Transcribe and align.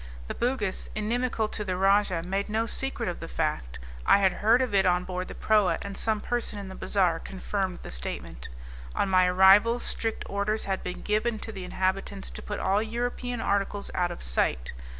The 0.27 0.33
Bugis, 0.33 0.89
inimical 0.95 1.47
to 1.49 1.63
the 1.63 1.77
rajah, 1.77 2.23
made 2.23 2.49
no 2.49 2.65
secret 2.65 3.07
of 3.07 3.19
the 3.19 3.27
fact; 3.27 3.77
I 4.03 4.17
had 4.17 4.33
heard 4.33 4.59
of 4.59 4.73
it 4.73 4.83
on 4.83 5.03
board 5.03 5.27
the 5.27 5.35
proa, 5.35 5.77
and 5.83 5.95
some 5.95 6.21
person 6.21 6.57
in 6.57 6.69
the 6.69 6.75
bazaar 6.75 7.19
confirmed 7.19 7.77
the 7.83 7.91
statement. 7.91 8.49
On 8.95 9.07
my 9.07 9.27
arrival, 9.27 9.77
strict 9.79 10.25
orders 10.27 10.65
had 10.65 10.81
been 10.81 11.03
given 11.03 11.37
to 11.41 11.51
the 11.51 11.63
inhabitants 11.65 12.31
to 12.31 12.41
put 12.41 12.59
all 12.59 12.81
European 12.81 13.41
articles 13.41 13.91
out 13.93 14.09
of 14.09 14.23
sight. 14.23 14.71